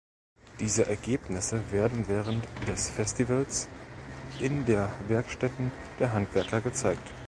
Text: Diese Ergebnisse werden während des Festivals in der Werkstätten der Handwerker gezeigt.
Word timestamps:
Diese 0.59 0.87
Ergebnisse 0.87 1.71
werden 1.71 2.07
während 2.07 2.43
des 2.67 2.89
Festivals 2.89 3.67
in 4.39 4.65
der 4.65 4.91
Werkstätten 5.09 5.71
der 5.99 6.11
Handwerker 6.11 6.59
gezeigt. 6.59 7.07